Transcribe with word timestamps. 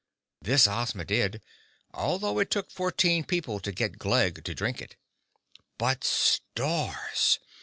This 0.41 0.65
Ozma 0.67 1.05
did, 1.05 1.43
although 1.93 2.39
it 2.39 2.49
took 2.49 2.71
fourteen 2.71 3.23
people 3.23 3.59
to 3.59 3.71
get 3.71 3.99
Glegg 3.99 4.43
to 4.45 4.55
drink 4.55 4.81
it. 4.81 4.95
But, 5.77 6.03
stars! 6.03 7.37